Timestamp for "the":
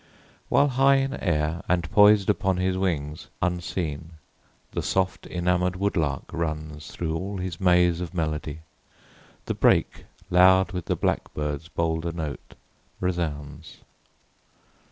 4.71-4.81, 9.45-9.53, 10.85-10.95